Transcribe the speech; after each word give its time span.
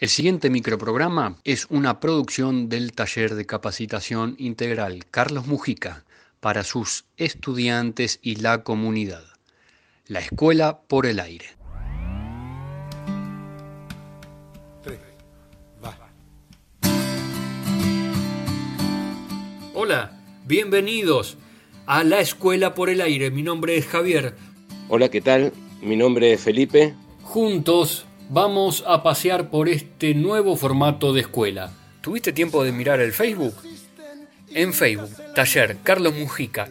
El 0.00 0.08
siguiente 0.10 0.48
microprograma 0.48 1.38
es 1.42 1.66
una 1.70 1.98
producción 1.98 2.68
del 2.68 2.92
taller 2.92 3.34
de 3.34 3.46
capacitación 3.46 4.36
integral 4.38 5.06
Carlos 5.10 5.48
Mujica 5.48 6.04
para 6.38 6.62
sus 6.62 7.06
estudiantes 7.16 8.20
y 8.22 8.36
la 8.36 8.62
comunidad. 8.62 9.24
La 10.06 10.20
Escuela 10.20 10.82
por 10.86 11.04
el 11.04 11.18
Aire. 11.18 11.46
Hola, 19.74 20.16
bienvenidos 20.46 21.38
a 21.86 22.04
La 22.04 22.20
Escuela 22.20 22.76
por 22.76 22.88
el 22.88 23.00
Aire. 23.00 23.32
Mi 23.32 23.42
nombre 23.42 23.76
es 23.76 23.88
Javier. 23.88 24.36
Hola, 24.88 25.08
¿qué 25.08 25.20
tal? 25.20 25.52
Mi 25.82 25.96
nombre 25.96 26.34
es 26.34 26.40
Felipe. 26.40 26.94
Juntos 27.22 28.07
vamos 28.28 28.84
a 28.86 29.02
pasear 29.02 29.50
por 29.50 29.68
este 29.68 30.14
nuevo 30.14 30.56
formato 30.56 31.12
de 31.12 31.22
escuela. 31.22 31.72
¿Tuviste 32.00 32.32
tiempo 32.32 32.62
de 32.62 32.72
mirar 32.72 33.00
el 33.00 33.12
Facebook? 33.12 33.54
En 34.50 34.72
Facebook, 34.72 35.10
Taller 35.34 35.78
Carlos 35.82 36.14
Mujica, 36.14 36.68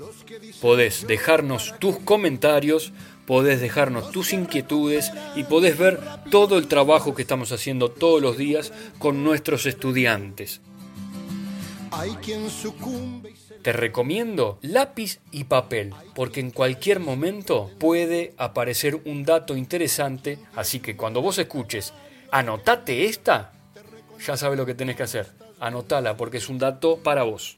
podés 0.62 1.06
dejarnos 1.06 1.76
tus 1.80 2.00
comentarios, 2.00 2.92
podés 3.26 3.62
dejarnos 3.62 4.12
tus 4.12 4.34
inquietudes 4.34 5.12
y 5.36 5.44
podés 5.44 5.78
ver 5.78 6.00
todo 6.32 6.58
el 6.58 6.68
trabajo 6.68 7.14
que 7.14 7.22
estamos 7.22 7.52
haciendo 7.52 7.92
todos 7.92 8.22
los 8.22 8.38
días 8.38 8.74
con 8.98 9.24
nuestros 9.24 9.66
estudiantes. 9.66 10.62
Hay 11.92 12.12
quien 12.16 12.50
sucumbe 12.50 13.34
te 13.62 13.74
recomiendo 13.74 14.60
lápiz 14.62 15.20
y 15.32 15.46
papel, 15.46 15.94
porque 16.16 16.40
en 16.40 16.52
cualquier 16.52 17.00
momento 17.00 17.70
puede 17.80 18.34
aparecer 18.38 18.96
un 19.06 19.24
dato 19.24 19.56
interesante, 19.56 20.40
así 20.56 20.80
que 20.80 20.96
cuando 20.96 21.22
vos 21.22 21.38
escuches, 21.38 21.94
anotate 22.32 23.06
esta, 23.06 23.54
ya 24.26 24.38
sabes 24.38 24.58
lo 24.58 24.66
que 24.66 24.76
tenés 24.76 24.96
que 24.96 25.04
hacer. 25.04 25.28
Anotala 25.60 26.18
porque 26.18 26.38
es 26.38 26.50
un 26.50 26.60
dato 26.60 26.98
para 26.98 27.24
vos. 27.24 27.57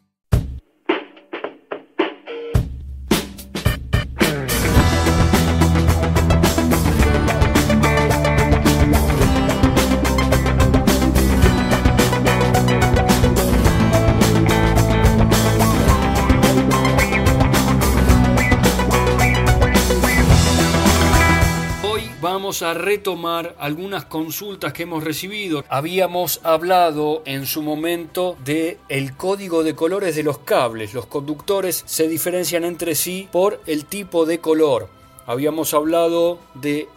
A 22.49 22.73
retomar 22.73 23.55
algunas 23.59 24.05
consultas 24.05 24.73
que 24.73 24.83
hemos 24.83 25.03
recibido. 25.03 25.63
Habíamos 25.69 26.41
hablado 26.43 27.21
en 27.25 27.45
su 27.45 27.61
momento 27.61 28.35
de 28.43 28.79
el 28.89 29.15
código 29.15 29.63
de 29.63 29.75
colores 29.75 30.15
de 30.15 30.23
los 30.23 30.39
cables. 30.39 30.93
Los 30.93 31.05
conductores 31.05 31.83
se 31.85 32.07
diferencian 32.07 32.63
entre 32.63 32.95
sí 32.95 33.29
por 33.31 33.61
el 33.67 33.85
tipo 33.85 34.25
de 34.25 34.39
color. 34.39 34.89
Habíamos 35.25 35.73
hablado 35.73 36.39
de 36.55 36.89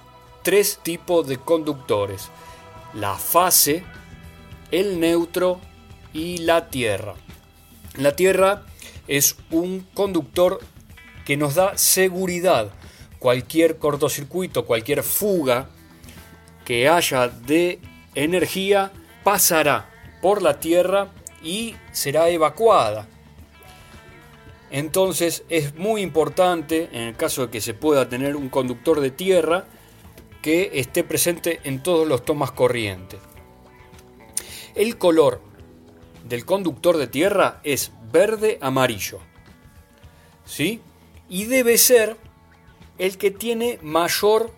tres 0.43 0.81
tipos 0.83 1.29
de 1.29 1.37
conductores. 1.37 2.31
La 2.95 3.17
fase, 3.17 3.85
el 4.71 5.01
neutro 5.01 5.61
y 6.13 6.39
la 6.39 6.71
tierra. 6.71 7.15
La 7.97 8.17
tierra 8.17 8.63
es 9.07 9.37
un 9.51 9.87
conductor 9.93 10.61
que 11.27 11.37
nos 11.37 11.55
da 11.55 11.77
seguridad 11.77 12.73
cualquier 13.23 13.79
cortocircuito, 13.79 14.67
cualquier 14.67 15.05
fuga 15.05 15.69
que 16.65 16.89
haya 16.89 17.29
de 17.29 17.79
energía 18.17 18.91
pasará 19.23 19.89
por 20.21 20.43
la 20.43 20.59
Tierra 20.59 21.13
y 21.41 21.77
será 21.93 22.31
evacuada. 22.31 23.07
Entonces 24.73 25.45
es 25.49 25.77
muy 25.77 26.03
importante, 26.03 26.89
en 26.91 27.03
el 27.03 27.17
caso 27.17 27.43
de 27.43 27.51
que 27.53 27.61
se 27.61 27.75
pueda 27.75 28.09
tener 28.09 28.35
un 28.35 28.49
conductor 28.49 29.01
de 29.01 29.13
tierra, 29.13 29.67
que 30.43 30.73
esté 30.75 31.05
presente 31.05 31.61
en 31.63 31.81
todos 31.81 32.09
los 32.09 32.25
tomas 32.25 32.51
corrientes. 32.51 33.21
El 34.75 34.99
color 34.99 35.41
del 36.25 36.45
conductor 36.45 36.97
de 36.97 37.07
tierra 37.07 37.61
es 37.63 37.93
verde 38.11 38.59
amarillo. 38.61 39.21
¿Sí? 40.45 40.81
Y 41.29 41.45
debe 41.45 41.79
ser 41.79 42.17
el 43.03 43.19
que 43.19 43.33
tiene 43.33 43.81
mayor 43.83 44.53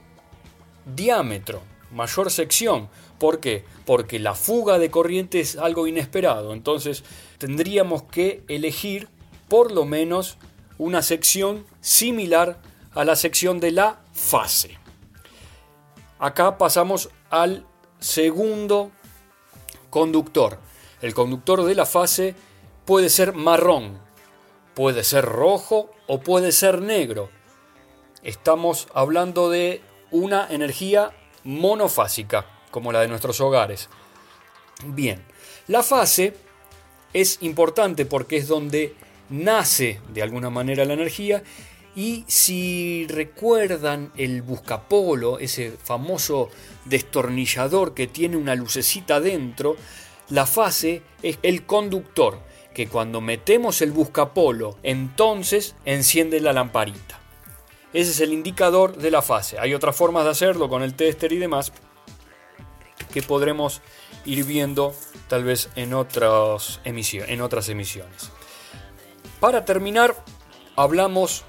diámetro, 0.84 1.62
mayor 1.90 2.30
sección. 2.30 2.90
¿Por 3.18 3.40
qué? 3.40 3.64
Porque 3.86 4.18
la 4.18 4.34
fuga 4.34 4.78
de 4.78 4.90
corriente 4.90 5.40
es 5.40 5.56
algo 5.56 5.86
inesperado. 5.86 6.52
Entonces 6.52 7.04
tendríamos 7.38 8.02
que 8.02 8.44
elegir 8.48 9.08
por 9.48 9.72
lo 9.72 9.86
menos 9.86 10.36
una 10.76 11.00
sección 11.00 11.64
similar 11.80 12.60
a 12.92 13.06
la 13.06 13.16
sección 13.16 13.60
de 13.60 13.70
la 13.70 14.02
fase. 14.12 14.78
Acá 16.18 16.58
pasamos 16.58 17.08
al 17.30 17.64
segundo 17.98 18.92
conductor. 19.88 20.58
El 21.00 21.14
conductor 21.14 21.64
de 21.64 21.74
la 21.74 21.86
fase 21.86 22.34
puede 22.84 23.08
ser 23.08 23.32
marrón, 23.32 23.98
puede 24.74 25.02
ser 25.02 25.24
rojo 25.24 25.90
o 26.06 26.20
puede 26.20 26.52
ser 26.52 26.82
negro 26.82 27.30
estamos 28.24 28.88
hablando 28.94 29.50
de 29.50 29.80
una 30.10 30.48
energía 30.50 31.12
monofásica, 31.44 32.46
como 32.70 32.90
la 32.90 33.00
de 33.00 33.08
nuestros 33.08 33.40
hogares. 33.40 33.88
Bien, 34.84 35.22
la 35.68 35.82
fase 35.82 36.34
es 37.12 37.38
importante 37.42 38.06
porque 38.06 38.38
es 38.38 38.48
donde 38.48 38.94
nace 39.30 40.00
de 40.12 40.22
alguna 40.22 40.50
manera 40.50 40.84
la 40.84 40.94
energía 40.94 41.42
y 41.96 42.24
si 42.26 43.06
recuerdan 43.08 44.12
el 44.16 44.42
buscapolo, 44.42 45.38
ese 45.38 45.70
famoso 45.70 46.50
destornillador 46.86 47.94
que 47.94 48.08
tiene 48.08 48.36
una 48.36 48.56
lucecita 48.56 49.20
dentro, 49.20 49.76
la 50.28 50.46
fase 50.46 51.02
es 51.22 51.38
el 51.42 51.64
conductor, 51.66 52.40
que 52.74 52.88
cuando 52.88 53.20
metemos 53.20 53.80
el 53.82 53.92
buscapolo, 53.92 54.76
entonces 54.82 55.76
enciende 55.84 56.40
la 56.40 56.52
lamparita. 56.52 57.23
Ese 57.94 58.10
es 58.10 58.20
el 58.20 58.32
indicador 58.32 58.96
de 58.96 59.12
la 59.12 59.22
fase. 59.22 59.56
Hay 59.60 59.72
otras 59.72 59.94
formas 59.94 60.24
de 60.24 60.30
hacerlo 60.30 60.68
con 60.68 60.82
el 60.82 60.94
tester 60.94 61.32
y 61.32 61.38
demás 61.38 61.72
que 63.12 63.22
podremos 63.22 63.82
ir 64.24 64.44
viendo 64.44 64.92
tal 65.28 65.44
vez 65.44 65.70
en 65.76 65.94
otras, 65.94 66.80
emisiones. 66.82 68.30
Para 69.38 69.64
terminar, 69.64 70.16
hablamos 70.74 71.44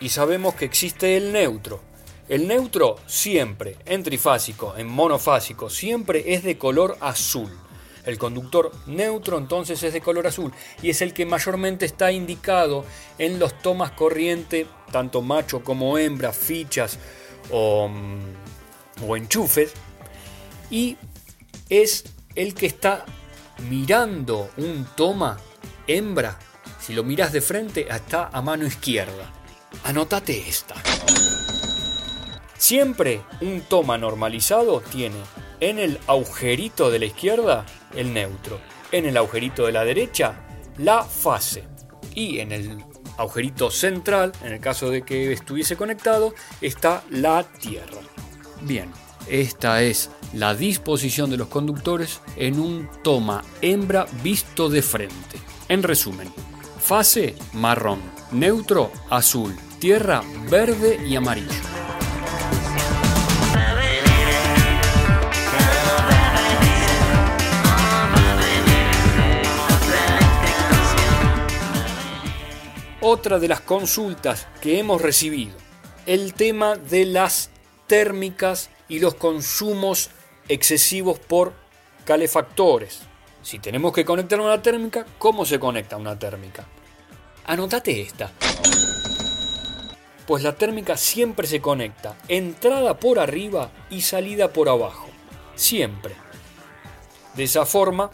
y 0.00 0.10
sabemos 0.10 0.54
que 0.54 0.66
existe 0.66 1.16
el 1.16 1.32
neutro. 1.32 1.80
El 2.28 2.46
neutro 2.46 2.96
siempre, 3.06 3.76
en 3.86 4.02
trifásico, 4.02 4.74
en 4.76 4.86
monofásico, 4.86 5.70
siempre 5.70 6.34
es 6.34 6.44
de 6.44 6.58
color 6.58 6.98
azul. 7.00 7.50
El 8.04 8.18
conductor 8.18 8.70
neutro 8.86 9.38
entonces 9.38 9.82
es 9.82 9.92
de 9.92 10.00
color 10.00 10.26
azul 10.26 10.52
y 10.82 10.90
es 10.90 11.00
el 11.00 11.14
que 11.14 11.24
mayormente 11.24 11.86
está 11.86 12.12
indicado 12.12 12.84
en 13.18 13.38
los 13.38 13.58
tomas 13.60 13.92
corriente, 13.92 14.66
tanto 14.92 15.22
macho 15.22 15.62
como 15.62 15.96
hembra, 15.96 16.32
fichas 16.32 16.98
o, 17.50 17.88
mm, 17.88 19.14
enchufes. 19.16 19.72
Y 20.70 20.96
es 21.68 22.04
el 22.34 22.54
que 22.54 22.66
está 22.66 23.04
mirando 23.70 24.50
un 24.56 24.86
toma 24.96 25.38
hembra. 25.86 26.38
Si 26.80 26.92
lo 26.92 27.04
miras 27.04 27.32
de 27.32 27.40
frente, 27.40 27.86
está 27.88 28.28
a 28.32 28.42
mano 28.42 28.66
izquierda. 28.66 29.32
Anótate 29.84 30.48
esta. 30.48 30.74
Siempre 32.64 33.20
un 33.42 33.60
toma 33.60 33.98
normalizado 33.98 34.80
tiene 34.80 35.18
en 35.60 35.78
el 35.78 35.98
agujerito 36.06 36.90
de 36.90 36.98
la 36.98 37.04
izquierda 37.04 37.66
el 37.94 38.14
neutro, 38.14 38.58
en 38.90 39.04
el 39.04 39.18
agujerito 39.18 39.66
de 39.66 39.72
la 39.72 39.84
derecha 39.84 40.40
la 40.78 41.04
fase 41.04 41.64
y 42.14 42.38
en 42.38 42.52
el 42.52 42.82
agujerito 43.18 43.70
central, 43.70 44.32
en 44.42 44.54
el 44.54 44.60
caso 44.60 44.88
de 44.88 45.02
que 45.02 45.30
estuviese 45.30 45.76
conectado, 45.76 46.32
está 46.62 47.04
la 47.10 47.42
Tierra. 47.42 48.00
Bien, 48.62 48.90
esta 49.28 49.82
es 49.82 50.08
la 50.32 50.54
disposición 50.54 51.28
de 51.28 51.36
los 51.36 51.48
conductores 51.48 52.22
en 52.34 52.58
un 52.58 52.88
toma 53.02 53.44
hembra 53.60 54.06
visto 54.22 54.70
de 54.70 54.80
frente. 54.80 55.38
En 55.68 55.82
resumen, 55.82 56.32
fase 56.80 57.34
marrón, 57.52 58.00
neutro 58.32 58.90
azul, 59.10 59.54
tierra 59.80 60.22
verde 60.48 60.98
y 61.06 61.14
amarillo. 61.14 61.63
Otra 73.04 73.38
de 73.38 73.48
las 73.48 73.60
consultas 73.60 74.48
que 74.62 74.78
hemos 74.78 75.02
recibido, 75.02 75.52
el 76.06 76.32
tema 76.32 76.76
de 76.76 77.04
las 77.04 77.50
térmicas 77.86 78.70
y 78.88 78.98
los 78.98 79.14
consumos 79.14 80.08
excesivos 80.48 81.18
por 81.18 81.52
calefactores. 82.06 83.02
Si 83.42 83.58
tenemos 83.58 83.92
que 83.92 84.06
conectar 84.06 84.40
una 84.40 84.62
térmica, 84.62 85.04
¿cómo 85.18 85.44
se 85.44 85.60
conecta 85.60 85.98
una 85.98 86.18
térmica? 86.18 86.64
Anotate 87.44 88.00
esta. 88.00 88.32
Pues 90.26 90.42
la 90.42 90.54
térmica 90.54 90.96
siempre 90.96 91.46
se 91.46 91.60
conecta, 91.60 92.16
entrada 92.28 92.98
por 92.98 93.18
arriba 93.18 93.70
y 93.90 94.00
salida 94.00 94.50
por 94.50 94.70
abajo. 94.70 95.08
Siempre. 95.56 96.14
De 97.34 97.44
esa 97.44 97.66
forma, 97.66 98.10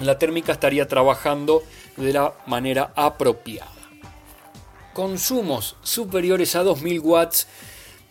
la 0.00 0.18
térmica 0.18 0.52
estaría 0.52 0.88
trabajando 0.88 1.62
de 1.98 2.14
la 2.14 2.32
manera 2.46 2.90
apropiada. 2.96 3.77
Consumos 4.98 5.76
superiores 5.84 6.56
a 6.56 6.64
2000 6.64 6.98
watts 6.98 7.46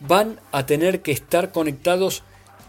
van 0.00 0.40
a 0.52 0.64
tener 0.64 1.02
que 1.02 1.12
estar 1.12 1.52
conectados 1.52 2.22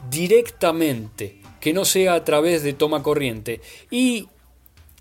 directamente, 0.09 1.37
que 1.61 1.71
no 1.71 1.85
sea 1.85 2.15
a 2.15 2.25
través 2.25 2.61
de 2.61 2.73
toma 2.73 3.01
corriente. 3.01 3.61
Y 3.89 4.27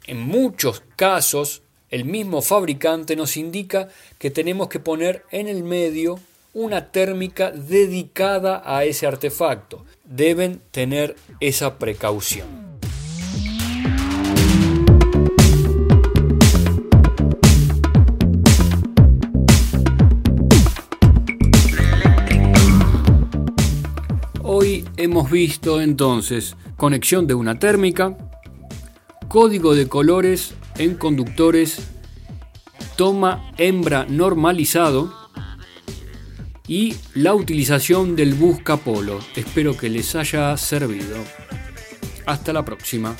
en 0.06 0.20
muchos 0.20 0.84
casos, 0.94 1.62
el 1.90 2.04
mismo 2.04 2.42
fabricante 2.42 3.16
nos 3.16 3.36
indica 3.36 3.88
que 4.20 4.30
tenemos 4.30 4.68
que 4.68 4.78
poner 4.78 5.24
en 5.32 5.48
el 5.48 5.64
medio 5.64 6.20
una 6.54 6.92
térmica 6.92 7.50
dedicada 7.50 8.62
a 8.64 8.84
ese 8.84 9.08
artefacto. 9.08 9.84
Deben 10.04 10.62
tener 10.70 11.16
esa 11.40 11.76
precaución. 11.80 12.67
Hemos 25.18 25.32
visto 25.32 25.80
entonces 25.80 26.54
conexión 26.76 27.26
de 27.26 27.34
una 27.34 27.58
térmica, 27.58 28.16
código 29.26 29.74
de 29.74 29.88
colores 29.88 30.54
en 30.76 30.94
conductores, 30.94 31.88
toma 32.94 33.50
hembra 33.58 34.06
normalizado 34.08 35.12
y 36.68 36.94
la 37.14 37.34
utilización 37.34 38.14
del 38.14 38.34
buscapolo. 38.34 39.18
Espero 39.34 39.76
que 39.76 39.88
les 39.88 40.14
haya 40.14 40.56
servido. 40.56 41.16
Hasta 42.24 42.52
la 42.52 42.64
próxima. 42.64 43.16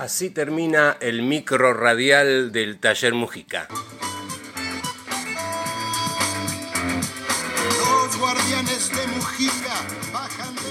Así 0.00 0.30
termina 0.30 0.96
el 0.98 1.20
micro 1.20 1.74
radial 1.74 2.52
del 2.52 2.78
taller 2.78 3.12
Mujica. 3.12 3.68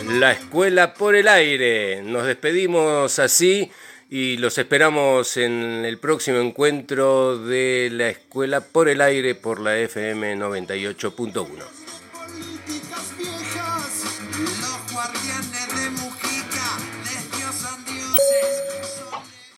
La 0.08 0.32
escuela 0.32 0.96
por 0.96 1.16
el 1.16 1.28
aire. 1.28 2.02
Nos 2.02 2.26
despedimos 2.26 3.20
así 3.20 3.72
y 4.10 4.38
los 4.38 4.58
esperamos 4.58 5.38
en 5.38 5.86
el 5.86 6.00
próximo 6.00 6.40
encuentro 6.40 7.38
de 7.38 7.90
la 7.92 8.10
escuela 8.10 8.62
por 8.62 8.90
el 8.90 9.00
aire 9.00 9.36
por 9.36 9.60
la 9.60 9.78
FM 9.78 10.38
98.1. 10.38 11.89